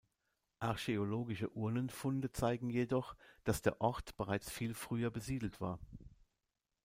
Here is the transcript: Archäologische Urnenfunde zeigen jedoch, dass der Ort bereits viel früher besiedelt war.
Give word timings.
Archäologische 0.57 1.51
Urnenfunde 1.55 2.31
zeigen 2.31 2.71
jedoch, 2.71 3.15
dass 3.43 3.61
der 3.61 3.79
Ort 3.81 4.17
bereits 4.17 4.49
viel 4.49 4.73
früher 4.73 5.11
besiedelt 5.11 5.61
war. 5.61 5.77